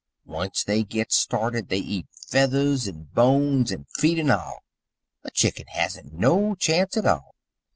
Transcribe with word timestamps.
Once 0.25 0.63
they 0.63 0.81
git 0.81 1.11
started 1.11 1.69
they 1.69 1.77
eat 1.77 2.07
feathers 2.27 2.87
and 2.87 3.13
bones 3.13 3.71
and 3.71 3.85
feet 3.99 4.17
and 4.17 4.31
all 4.31 4.63
a 5.23 5.29
chicken 5.29 5.67
hasn't 5.67 6.11
no 6.11 6.55
chance 6.55 6.97
at 6.97 7.05
all. 7.05 7.35